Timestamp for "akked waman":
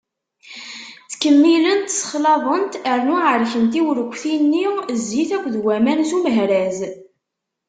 5.37-6.01